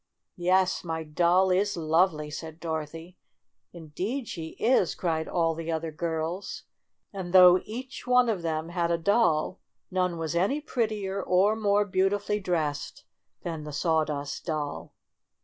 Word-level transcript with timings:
"Yes, 0.39 0.83
my 0.83 1.03
doll 1.03 1.51
is 1.51 1.77
lovely!" 1.77 2.31
said 2.31 2.59
Dorothy. 2.59 3.17
"Indeed 3.71 4.27
she 4.27 4.55
is!" 4.59 4.95
cried 4.95 5.27
all 5.27 5.53
the 5.53 5.71
other 5.71 5.91
girls. 5.91 6.63
And 7.13 7.33
though 7.33 7.61
each 7.65 8.07
one 8.07 8.27
of 8.27 8.41
them 8.41 8.69
had 8.69 8.89
a 8.89 8.97
doll, 8.97 9.59
none 9.91 10.17
was 10.17 10.35
any 10.35 10.59
prettier 10.59 11.21
or 11.21 11.55
more 11.55 11.85
beau 11.85 12.09
tifully 12.09 12.41
dressed 12.43 13.03
than 13.43 13.63
the 13.63 13.71
Sawdust 13.71 14.43
Doll. 14.43 14.91